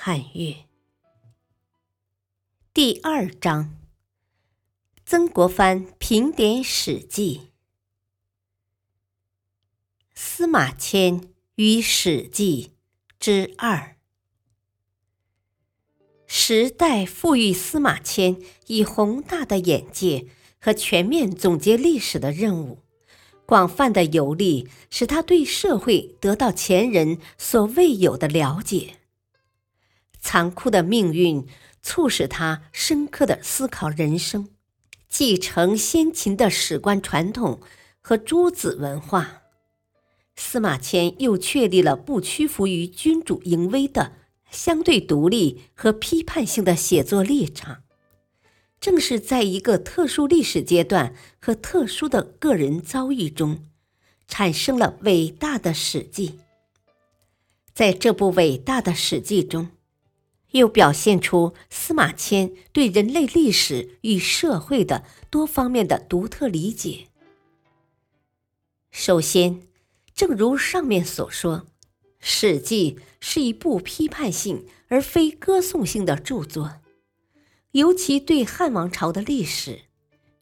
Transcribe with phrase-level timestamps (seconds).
[0.00, 0.54] 汉乐。
[2.72, 3.76] 第二章：
[5.04, 7.40] 曾国藩评点《史记》。
[10.14, 12.70] 司马迁与《史记》
[13.18, 13.96] 之二。
[16.28, 20.28] 时代赋予司马迁以宏大的眼界。
[20.60, 22.78] 和全面总结历史的任务，
[23.46, 28.94] 广泛的游历使他对社会得到前人所未有的了解。
[30.20, 31.46] 残酷的命运
[31.82, 34.48] 促使他深刻的思考人生，
[35.08, 37.60] 继承先秦的史观传统
[38.00, 39.42] 和诸子文化。
[40.36, 44.12] 司马迁又确立了不屈服于君主淫威的
[44.50, 47.82] 相对独立和批判性的写作立场。
[48.80, 53.64] 正是在一个特殊历史阶段和特殊的个人遭遇中，
[54.28, 56.28] 产生了伟大的《史记》。
[57.74, 59.70] 在这部伟大的《史记》中，
[60.58, 67.06] 又表现出司马迁对人类历史与社会的多方面的独特理解。
[68.90, 69.62] 首先，
[70.14, 71.58] 正如上面所说，
[72.18, 76.80] 《史记》是一部批判性而非歌颂性的著作。
[77.72, 79.82] 尤其对汉王朝的历史，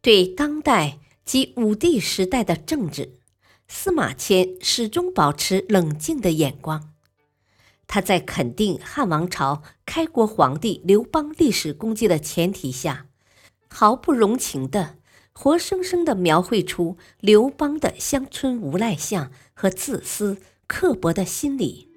[0.00, 3.18] 对当代及武帝时代的政治，
[3.68, 6.91] 司马迁始终保持冷静的眼光。
[7.94, 13.04] 他在肯定汉王朝开国皇帝刘邦历史功绩的前提下，
[13.68, 14.96] 毫不容情的、
[15.34, 21.90] 活生生的描绘出刘邦的乡村无赖相和自私刻薄的心理。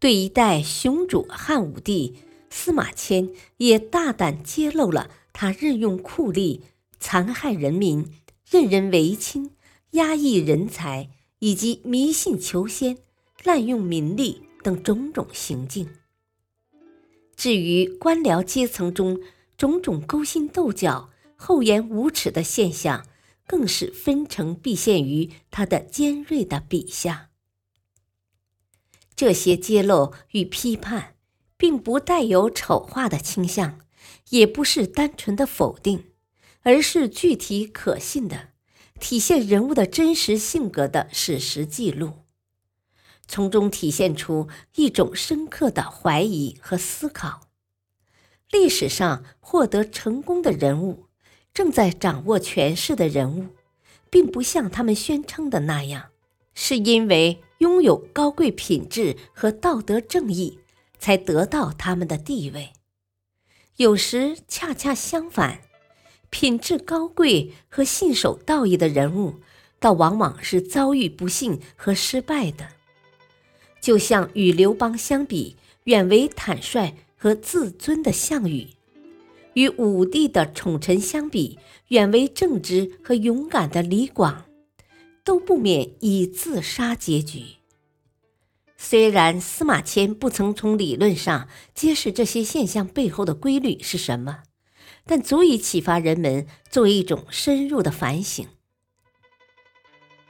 [0.00, 2.16] 对一代雄主汉武帝。
[2.48, 6.60] 司马迁也大胆揭露了他任用酷吏、
[6.98, 8.10] 残害人民、
[8.50, 9.50] 任人唯亲、
[9.90, 11.10] 压抑人才，
[11.40, 12.96] 以及迷信求仙、
[13.42, 15.88] 滥用民力等种种行径。
[17.36, 19.20] 至于官僚阶层中
[19.56, 23.06] 种种勾心斗角、厚颜无耻的现象，
[23.46, 27.30] 更是分成毕现于他的尖锐的笔下。
[29.14, 31.10] 这些揭露与批判。
[31.62, 33.78] 并不带有丑化的倾向，
[34.30, 36.06] 也不是单纯的否定，
[36.62, 38.48] 而是具体可信的
[38.98, 42.21] 体现人物的真实性格的史实记录，
[43.26, 47.48] 从中体现出一种深刻的怀疑和思考。
[48.50, 51.06] 历史上获得成功的人物，
[51.54, 53.48] 正在掌握权势的人物，
[54.10, 56.10] 并不像他们宣称的那样，
[56.54, 60.58] 是因为拥有高贵品质和道德正义。
[61.02, 62.74] 才得到他们的地位，
[63.74, 65.62] 有时恰恰相反，
[66.30, 69.40] 品质高贵和信守道义的人物，
[69.80, 72.68] 倒往往是遭遇不幸和失败的。
[73.82, 78.68] 就像与刘邦相比，远为坦率和自尊的项羽，
[79.54, 84.44] 与武帝的宠臣相比，远为正直和勇敢的李广，
[85.24, 87.42] 都不免以自杀结局。
[88.76, 94.44] 虽然司马迁不曾从理论上揭示这些现象背后的规律是什么，
[95.04, 98.44] 但足以启发人们作为一种深入的反省。《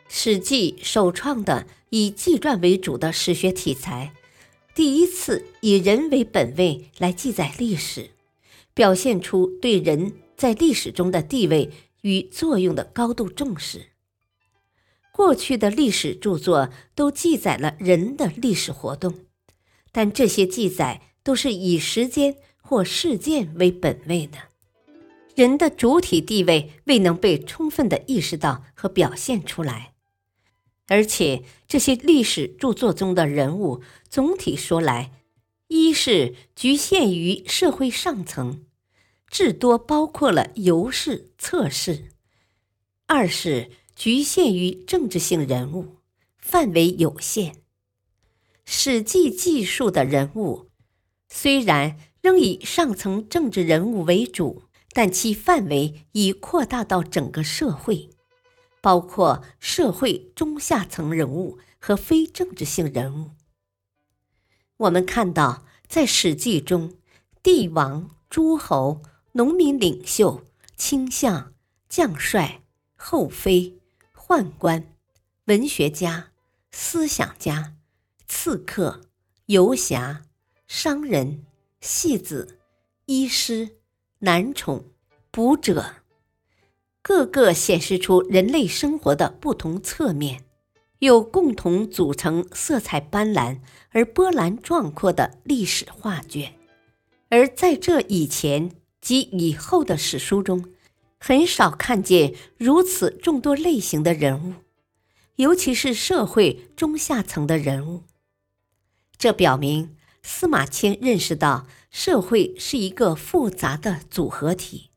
[0.08, 4.14] 史记》首创的以纪传为主的史学题材，
[4.74, 8.12] 第一次以人为本位来记载历史，
[8.72, 11.70] 表现出对人在历史中的地位
[12.00, 13.88] 与作用的高度重视。
[15.12, 19.26] 过去的历史著作都记载了人的历史活动，
[19.92, 24.38] 但这些记载都是以时间或事件为本位的，
[25.34, 29.91] 人的主体地位未能被充分的意识到和表现出来。
[30.92, 35.10] 而且，这些历史著作中的人物，总体说来，
[35.68, 38.66] 一是局限于社会上层，
[39.26, 42.10] 至多包括了游士、侧士；
[43.06, 43.70] 二是。
[43.94, 45.98] 局限于政治性人物，
[46.38, 47.52] 范围有限。
[48.64, 50.70] 《史记》记述的人物
[51.28, 54.62] 虽然仍以上层政治人物为主，
[54.92, 58.08] 但其范围已扩大到整个社会，
[58.82, 63.30] 包括社会中下层人物和非政治性人物。
[64.76, 66.96] 我们看到，在《史记》中，
[67.42, 69.00] 帝王、诸侯、
[69.32, 70.44] 农民领袖、
[70.76, 71.54] 卿相、
[71.88, 72.62] 将帅、
[72.96, 73.78] 后妃、
[74.14, 74.92] 宦官、
[75.44, 76.32] 文学家、
[76.72, 77.76] 思想家、
[78.26, 79.02] 刺客、
[79.46, 80.24] 游侠、
[80.66, 81.46] 商人、
[81.80, 82.58] 戏子、
[83.06, 83.76] 医师、
[84.18, 84.90] 男宠、
[85.30, 86.01] 卜者，
[87.02, 90.44] 个个显示出人类生活的不同侧面。
[91.00, 93.58] 又共同组成色彩斑斓
[93.90, 96.54] 而波澜壮阔的历史画卷，
[97.28, 98.70] 而在这以前
[99.00, 100.64] 及以后的史书中，
[101.18, 104.54] 很少看见如此众多类型的人物，
[105.34, 108.04] 尤其是社会中下层的人物。
[109.18, 114.90] 这表明司马迁认识到社会是一个复杂的组合体，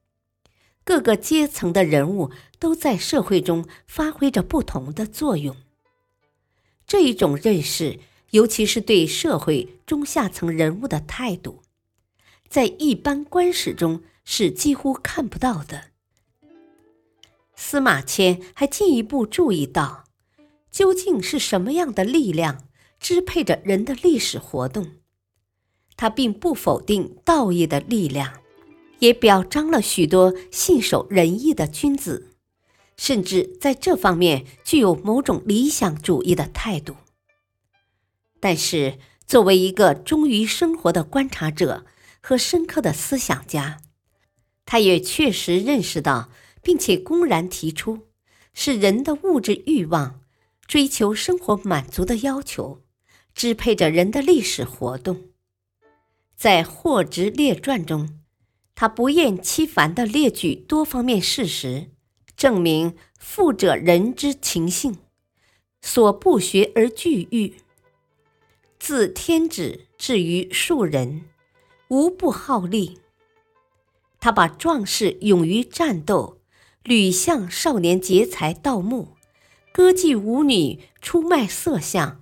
[0.85, 5.57] 各个阶层的人物都在社会中发挥着不同的作用。
[6.87, 7.99] 这一种认识，
[8.29, 11.63] 尤其是对社会中下层人物的态度，
[12.47, 15.85] 在一般官史中是几乎看不到的。
[17.55, 20.03] 司马迁还进一步注意到，
[20.69, 22.67] 究竟是什么样的力量
[22.99, 24.91] 支配着人的历史活动？
[25.97, 28.41] 他并不否定道义的力量，
[28.99, 32.31] 也表彰了许多信守仁义的君子。
[32.97, 36.95] 甚至在这方面具有某种理想主义的态度。
[38.39, 38.97] 但是，
[39.27, 41.85] 作为一个忠于生活的观察者
[42.21, 43.81] 和深刻的思想家，
[44.65, 46.29] 他也确实认识到，
[46.61, 48.07] 并且公然提出，
[48.53, 50.21] 是人的物质欲望、
[50.65, 52.81] 追求生活满足的要求，
[53.33, 55.23] 支配着人的历史活动。
[56.37, 58.19] 在《霍职列传》中，
[58.75, 61.89] 他不厌其烦地列举多方面事实。
[62.37, 64.97] 证明富者人之情性，
[65.81, 67.53] 所不学而惧欲。
[68.77, 71.23] 自天子至于庶人，
[71.87, 72.99] 无不好利。
[74.19, 76.41] 他把壮士勇于战斗，
[76.83, 79.15] 吕相少年劫财盗墓，
[79.71, 82.21] 歌妓舞女出卖色相，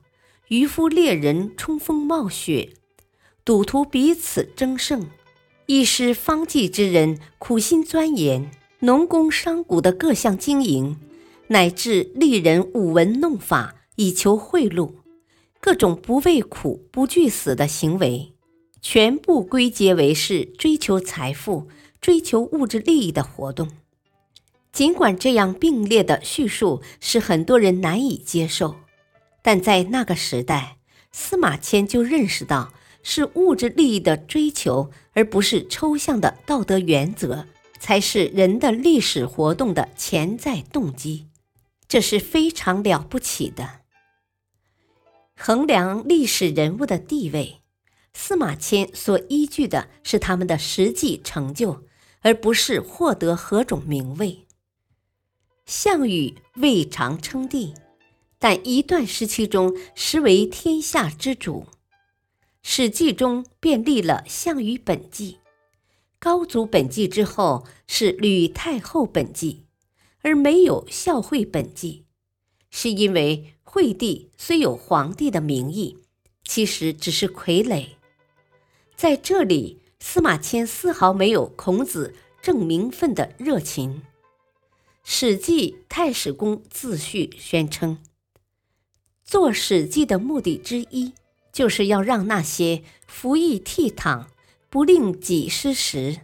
[0.49, 2.69] 渔夫猎人冲锋冒雪，
[3.43, 5.09] 赌徒彼此争胜，
[5.75, 8.51] 一师方济之人苦心钻研。
[8.81, 10.99] 农工商贾的各项经营，
[11.47, 14.91] 乃至利人舞文弄法以求贿赂，
[15.59, 18.33] 各种不畏苦不惧死的行为，
[18.83, 21.67] 全部归结为是追求财富、
[21.99, 23.71] 追求物质利益的活动。
[24.71, 28.75] 尽管这样并列的叙述使很多人难以接受，
[29.41, 30.77] 但在那个时代，
[31.11, 32.71] 司马迁就认识到
[33.03, 37.45] 是物质利益的追求，而不是抽象的道德原则。
[37.79, 41.27] 才是人的历史活动的潜在动机，
[41.85, 43.81] 这是非常了不起的。
[45.35, 47.59] 衡量历史人物的地位，
[48.13, 51.83] 司马迁所依据的是他们的实际成就，
[52.21, 54.47] 而不是获得何种名位。
[55.65, 57.73] 项羽未尝称帝，
[58.39, 61.65] 但一段时期中实为天下之主，
[62.65, 65.39] 《史记》中便立了项羽本纪。
[66.17, 69.65] 高祖本纪之后是吕太后本纪，
[70.21, 72.05] 而没有孝惠本纪，
[72.71, 75.97] 是因为惠帝虽有皇帝的名义，
[76.45, 77.89] 其实只是傀儡。
[78.95, 84.01] 在这里，司马迁丝毫没有孔子正名分的热情。
[85.03, 87.97] 《史记·太史公自序》宣称，
[89.25, 91.11] 做《史记》的目的之一，
[91.53, 94.25] 就是要让那些服役倜傥。
[94.69, 96.21] 不令己失时，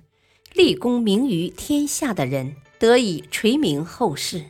[0.53, 4.45] 立功名于天下的人得以垂名后世。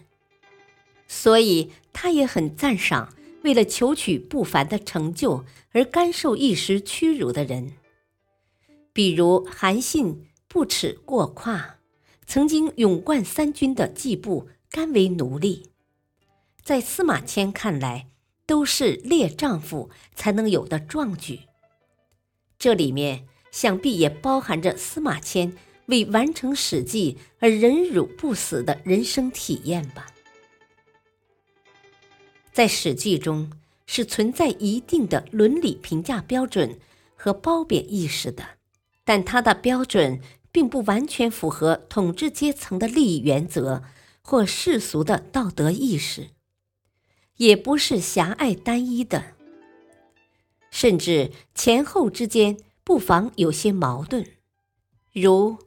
[1.05, 5.43] 所以，他也很赞赏为了求取不凡的成就
[5.73, 7.73] 而甘受一时屈辱的人，
[8.93, 11.79] 比如韩信不耻过跨，
[12.25, 15.71] 曾经勇冠三军的季布甘为奴隶，
[16.63, 18.07] 在司马迁看来，
[18.49, 21.41] 都是烈丈夫才能有的壮举。
[22.57, 23.25] 这里面。
[23.51, 30.05] 想必也包含着司马迁为完成《史记》而忍辱不死的人生体验吧。
[32.53, 33.51] 在《史记》中
[33.87, 36.77] 是存在一定的伦理评价标准
[37.15, 38.43] 和褒贬意识的，
[39.03, 43.81] 但它的标准并不完全符合统治阶层的利益原则
[44.21, 46.29] 或世俗的道德意识，
[47.39, 49.33] 也不是狭隘单一的，
[50.71, 52.57] 甚至前后之间。
[52.81, 54.25] 不妨有些矛盾，
[55.13, 55.51] 如《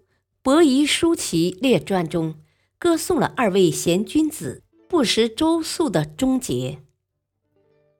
[0.42, 2.34] 伯夷叔齐列传》中
[2.80, 6.80] 歌颂了二位贤君子不食周粟的终结，《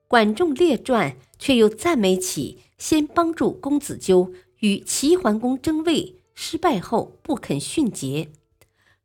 [0.09, 8.29] 管仲列传》却又赞美起先帮助公子纠与齐桓公争位，失败后不肯殉节，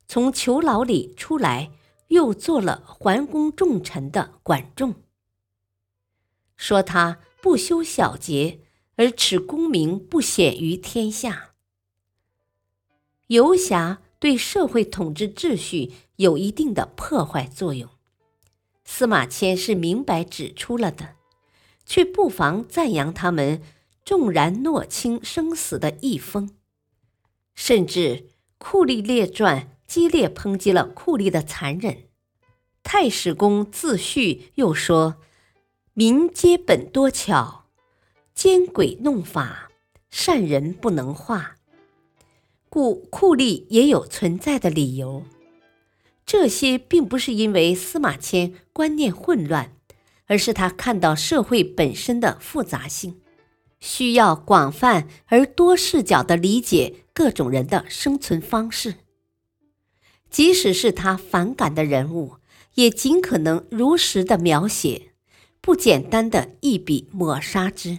[0.08, 1.70] 从囚牢里出来，
[2.08, 4.96] 又做了桓公重臣的管仲。
[6.56, 8.60] 说他不修小节，
[8.96, 11.54] 而耻功名不显于天下。
[13.28, 17.88] 游侠对社会统治秩序有一定的破坏作用，
[18.84, 21.14] 司马迁是明白指出了的，
[21.86, 23.62] 却不妨赞扬他们
[24.04, 26.56] 重然诺卿生死的一封，
[27.54, 28.00] 甚至
[28.56, 32.04] 《酷吏列传》激烈抨击了酷吏的残忍。
[32.84, 35.16] 太史公自序又说。
[35.94, 37.64] 民皆本多巧，
[38.32, 39.68] 奸诡弄法，
[40.10, 41.56] 善人不能化，
[42.68, 45.24] 故酷吏也有存在的理由。
[46.24, 49.72] 这些并不是因为司马迁观念混乱，
[50.28, 53.20] 而是他看到社会本身的复杂性，
[53.80, 58.94] 需要广泛而多视角的理解各种人的生存方式。
[60.30, 62.36] 即使是他反感的人物，
[62.74, 65.12] 也尽可能如实的描写。
[65.60, 67.98] 不简单的一笔抹杀之。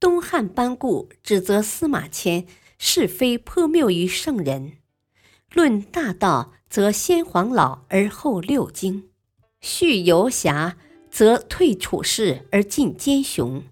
[0.00, 2.46] 东汉班固指责司马迁
[2.78, 4.78] 是非颇谬于圣人，
[5.52, 9.10] 论大道则先黄老而后六经，
[9.60, 10.76] 叙游侠
[11.10, 13.62] 则退处世而进奸雄，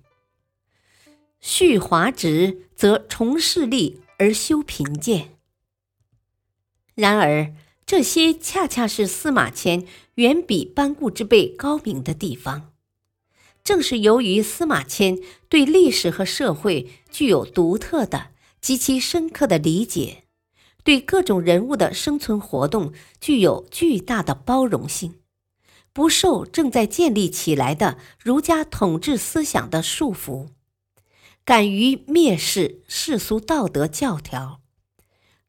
[1.41, 5.36] 叙华直则重势力而修贫贱。
[6.97, 7.55] 然而。
[7.87, 9.87] 这些恰恰是司马迁
[10.17, 12.73] 远比班固之辈高明的地方。
[13.63, 20.25] 正是由于司马迁对历史和社会具有独特的、极其深刻的理解，
[20.83, 25.21] 对各种人物的生存活动具有巨大的包容性，
[25.93, 30.49] 不受正在建立起来的儒家统治思想的束缚，
[31.45, 34.61] 敢于蔑视世俗道德教条。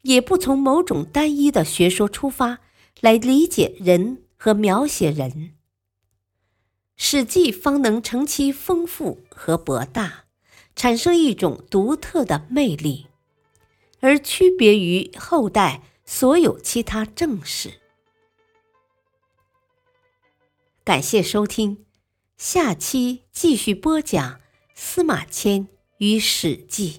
[0.03, 2.59] 也不从某种单一的学说出发
[3.01, 5.31] 来理解人和描写人，
[6.95, 10.25] 《史记》方能成其丰富和博大，
[10.75, 13.07] 产生一种独特的魅力，
[13.99, 17.79] 而区别于后代所有其他正史。
[20.83, 21.85] 感谢收听，
[22.37, 24.39] 下期继续播讲
[24.73, 26.93] 司马迁与《史记》，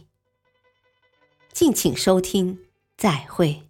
[1.52, 2.67] 敬请收听。
[2.98, 3.67] 再会。